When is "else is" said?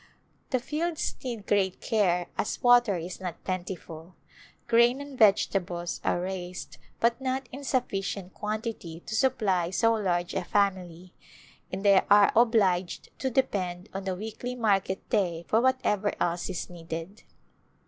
16.19-16.67